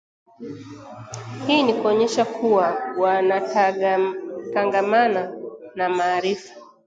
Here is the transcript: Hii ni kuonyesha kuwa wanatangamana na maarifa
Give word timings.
Hii 1.47 1.63
ni 1.63 1.73
kuonyesha 1.73 2.25
kuwa 2.25 2.77
wanatangamana 2.97 5.35
na 5.75 5.89
maarifa 5.89 6.53